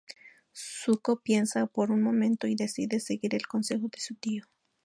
Zuko 0.53 1.15
piensa 1.21 1.67
por 1.67 1.91
un 1.91 2.01
momento 2.01 2.47
y 2.47 2.55
decide 2.55 2.99
seguir 2.99 3.35
el 3.35 3.45
consejo 3.45 3.87
de 3.93 3.99
su 3.99 4.15
tío. 4.15 4.45